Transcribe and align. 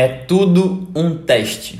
É 0.00 0.08
tudo 0.08 0.88
um 0.94 1.14
teste. 1.14 1.78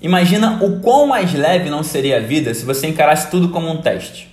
Imagina 0.00 0.62
o 0.62 0.78
quão 0.78 1.08
mais 1.08 1.34
leve 1.34 1.68
não 1.68 1.82
seria 1.82 2.18
a 2.18 2.20
vida 2.20 2.54
se 2.54 2.64
você 2.64 2.86
encarasse 2.86 3.28
tudo 3.28 3.48
como 3.48 3.68
um 3.68 3.78
teste. 3.78 4.32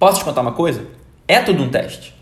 Posso 0.00 0.18
te 0.18 0.24
contar 0.24 0.40
uma 0.40 0.50
coisa? 0.50 0.84
É 1.28 1.38
tudo 1.38 1.62
um 1.62 1.68
teste. 1.68 2.12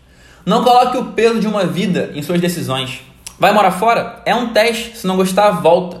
Não 0.45 0.63
coloque 0.63 0.97
o 0.99 1.05
peso 1.13 1.39
de 1.39 1.47
uma 1.47 1.65
vida 1.65 2.11
em 2.13 2.21
suas 2.21 2.39
decisões. 2.39 3.01
Vai 3.39 3.51
morar 3.51 3.71
fora? 3.71 4.21
É 4.23 4.35
um 4.35 4.49
teste. 4.53 4.99
Se 4.99 5.07
não 5.07 5.17
gostar, 5.17 5.49
volta. 5.49 5.99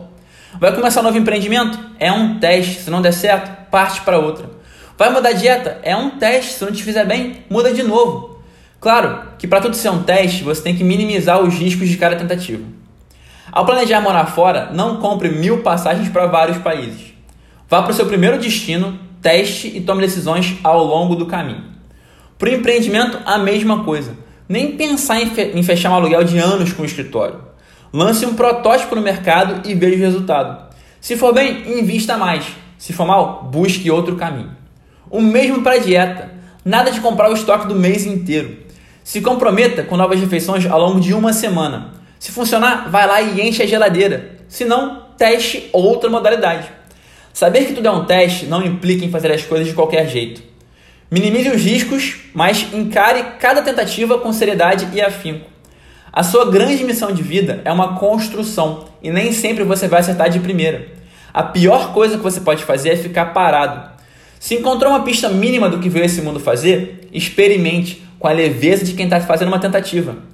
Vai 0.59 0.75
começar 0.75 0.99
um 0.99 1.05
novo 1.05 1.17
empreendimento? 1.17 1.79
É 1.99 2.11
um 2.11 2.37
teste. 2.37 2.83
Se 2.83 2.91
não 2.91 3.01
der 3.01 3.13
certo, 3.13 3.67
parte 3.71 4.01
para 4.01 4.19
outra. 4.19 4.47
Vai 4.95 5.09
mudar 5.09 5.31
dieta? 5.31 5.79
É 5.81 5.95
um 5.95 6.19
teste. 6.19 6.53
Se 6.53 6.63
não 6.63 6.71
te 6.71 6.83
fizer 6.83 7.07
bem, 7.07 7.37
muda 7.49 7.73
de 7.73 7.81
novo. 7.81 8.39
Claro 8.79 9.23
que 9.39 9.47
para 9.47 9.59
tudo 9.61 9.75
ser 9.75 9.89
um 9.89 10.03
teste, 10.03 10.43
você 10.43 10.61
tem 10.61 10.77
que 10.77 10.83
minimizar 10.83 11.41
os 11.41 11.55
riscos 11.55 11.89
de 11.89 11.97
cada 11.97 12.15
tentativa. 12.15 12.79
Ao 13.51 13.65
planejar 13.65 13.99
morar 13.99 14.27
fora, 14.27 14.71
não 14.73 14.97
compre 14.97 15.29
mil 15.29 15.61
passagens 15.61 16.07
para 16.07 16.25
vários 16.25 16.57
países. 16.59 17.13
Vá 17.69 17.81
para 17.81 17.91
o 17.91 17.93
seu 17.93 18.05
primeiro 18.05 18.39
destino, 18.39 18.97
teste 19.21 19.67
e 19.67 19.81
tome 19.81 20.01
decisões 20.01 20.57
ao 20.63 20.83
longo 20.85 21.15
do 21.15 21.25
caminho. 21.25 21.65
Para 22.37 22.49
o 22.49 22.53
empreendimento, 22.53 23.19
a 23.25 23.37
mesma 23.37 23.83
coisa. 23.83 24.15
Nem 24.47 24.77
pensar 24.77 25.21
em, 25.21 25.63
fechar 25.63 25.91
um 25.91 25.95
aluguel 25.95 26.23
de 26.23 26.37
anos 26.37 26.71
com 26.71 26.83
o 26.83 26.85
escritório. 26.85 27.39
Lance 27.93 28.25
um 28.25 28.35
protótipo 28.35 28.95
no 28.95 29.01
mercado 29.01 29.67
e 29.67 29.75
veja 29.75 29.95
o 29.95 29.99
resultado. 29.99 30.73
Se 31.01 31.17
for 31.17 31.33
bem, 31.33 31.79
invista 31.79 32.17
mais. 32.17 32.45
Se 32.77 32.93
for 32.93 33.05
mal, 33.05 33.49
busque 33.51 33.91
outro 33.91 34.15
caminho. 34.15 34.51
O 35.09 35.21
mesmo 35.21 35.61
para 35.61 35.75
a 35.75 35.79
dieta. 35.79 36.31
Nada 36.63 36.89
de 36.89 37.01
comprar 37.01 37.29
o 37.29 37.33
estoque 37.33 37.67
do 37.67 37.75
mês 37.75 38.05
inteiro. 38.05 38.57
Se 39.03 39.19
comprometa 39.19 39.83
com 39.83 39.97
novas 39.97 40.19
refeições 40.19 40.65
ao 40.65 40.79
longo 40.79 40.99
de 40.99 41.13
uma 41.13 41.33
semana. 41.33 42.00
Se 42.21 42.31
funcionar, 42.31 42.87
vai 42.87 43.07
lá 43.07 43.19
e 43.19 43.41
enche 43.41 43.63
a 43.63 43.65
geladeira. 43.65 44.33
Se 44.47 44.63
não, 44.63 45.07
teste 45.17 45.67
outra 45.73 46.07
modalidade. 46.07 46.69
Saber 47.33 47.65
que 47.65 47.73
tudo 47.73 47.87
é 47.87 47.91
um 47.91 48.05
teste 48.05 48.45
não 48.45 48.63
implica 48.63 49.03
em 49.03 49.09
fazer 49.09 49.31
as 49.31 49.41
coisas 49.41 49.67
de 49.67 49.73
qualquer 49.73 50.07
jeito. 50.07 50.39
Minimize 51.09 51.49
os 51.49 51.63
riscos, 51.63 52.17
mas 52.31 52.71
encare 52.71 53.23
cada 53.39 53.63
tentativa 53.63 54.19
com 54.19 54.31
seriedade 54.31 54.87
e 54.93 55.01
afinco. 55.01 55.49
A 56.13 56.21
sua 56.21 56.45
grande 56.51 56.83
missão 56.83 57.11
de 57.11 57.23
vida 57.23 57.59
é 57.65 57.71
uma 57.71 57.97
construção 57.97 58.85
e 59.01 59.09
nem 59.09 59.31
sempre 59.31 59.63
você 59.63 59.87
vai 59.87 60.01
acertar 60.01 60.29
de 60.29 60.39
primeira. 60.39 60.89
A 61.33 61.41
pior 61.41 61.91
coisa 61.91 62.17
que 62.17 62.23
você 62.23 62.39
pode 62.39 62.63
fazer 62.63 62.89
é 62.89 62.97
ficar 62.97 63.33
parado. 63.33 63.89
Se 64.39 64.53
encontrou 64.53 64.91
uma 64.91 65.03
pista 65.03 65.27
mínima 65.27 65.67
do 65.67 65.79
que 65.79 65.89
veio 65.89 66.05
esse 66.05 66.21
mundo 66.21 66.39
fazer, 66.39 67.09
experimente 67.11 68.03
com 68.19 68.27
a 68.27 68.31
leveza 68.31 68.85
de 68.85 68.93
quem 68.93 69.05
está 69.05 69.19
fazendo 69.21 69.47
uma 69.47 69.59
tentativa. 69.59 70.29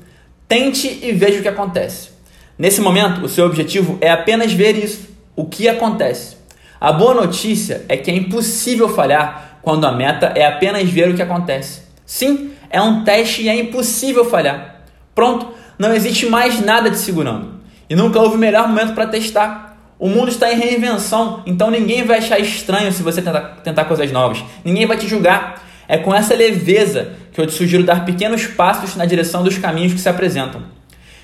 Tente 0.47 0.99
e 1.03 1.11
veja 1.11 1.39
o 1.39 1.41
que 1.41 1.47
acontece. 1.47 2.09
Nesse 2.57 2.79
momento, 2.79 3.25
o 3.25 3.29
seu 3.29 3.45
objetivo 3.45 3.97
é 3.99 4.09
apenas 4.09 4.53
ver 4.53 4.75
isso, 4.75 5.09
o 5.35 5.45
que 5.45 5.67
acontece. 5.67 6.37
A 6.79 6.91
boa 6.91 7.13
notícia 7.13 7.83
é 7.89 7.97
que 7.97 8.09
é 8.09 8.15
impossível 8.15 8.87
falhar 8.87 9.59
quando 9.61 9.85
a 9.85 9.91
meta 9.91 10.31
é 10.35 10.45
apenas 10.45 10.89
ver 10.89 11.09
o 11.09 11.15
que 11.15 11.21
acontece. 11.21 11.81
Sim, 12.05 12.51
é 12.69 12.81
um 12.81 13.03
teste 13.03 13.41
e 13.41 13.49
é 13.49 13.55
impossível 13.59 14.23
falhar. 14.23 14.83
Pronto, 15.13 15.47
não 15.77 15.93
existe 15.93 16.25
mais 16.27 16.61
nada 16.61 16.89
te 16.89 16.97
segurando. 16.97 17.59
E 17.89 17.95
nunca 17.95 18.19
houve 18.19 18.37
melhor 18.37 18.67
momento 18.67 18.93
para 18.93 19.07
testar. 19.07 19.77
O 19.99 20.07
mundo 20.07 20.29
está 20.29 20.51
em 20.51 20.57
reinvenção, 20.57 21.43
então 21.45 21.69
ninguém 21.69 22.03
vai 22.03 22.19
achar 22.19 22.39
estranho 22.39 22.91
se 22.91 23.03
você 23.03 23.21
tentar, 23.21 23.59
tentar 23.63 23.85
coisas 23.85 24.11
novas. 24.11 24.43
Ninguém 24.63 24.85
vai 24.85 24.95
te 24.95 25.07
julgar. 25.07 25.63
É 25.87 25.97
com 25.97 26.13
essa 26.13 26.35
leveza 26.35 27.13
que 27.37 27.41
eu 27.41 27.45
te 27.45 27.53
sugiro 27.53 27.83
dar 27.83 28.03
pequenos 28.03 28.47
passos 28.47 28.95
na 28.95 29.05
direção 29.05 29.43
dos 29.43 29.59
caminhos 29.59 29.93
que 29.93 29.99
se 29.99 30.09
apresentam. 30.09 30.63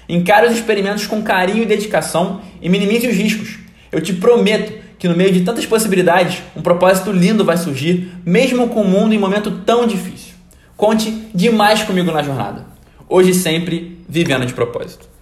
Encare 0.08 0.46
os 0.46 0.54
experimentos 0.54 1.08
com 1.08 1.24
carinho 1.24 1.64
e 1.64 1.66
dedicação 1.66 2.40
e 2.62 2.70
minimize 2.70 3.08
os 3.08 3.16
riscos. 3.16 3.58
Eu 3.92 4.00
te 4.00 4.14
prometo 4.14 4.74
que 5.00 5.08
no 5.08 5.18
meio 5.18 5.34
de 5.34 5.42
tantas 5.42 5.66
possibilidades, 5.66 6.44
um 6.56 6.62
propósito 6.62 7.12
lindo 7.12 7.44
vai 7.44 7.58
surgir, 7.58 8.12
mesmo 8.24 8.70
com 8.70 8.84
o 8.84 8.88
mundo 8.88 9.16
em 9.16 9.18
momento 9.18 9.50
tão 9.66 9.88
difícil. 9.88 10.36
Conte 10.78 11.10
demais 11.34 11.82
comigo 11.82 12.12
na 12.12 12.22
jornada. 12.22 12.64
Hoje 13.10 13.32
e 13.32 13.34
sempre, 13.34 13.98
vivendo 14.08 14.46
de 14.46 14.54
propósito. 14.54 15.13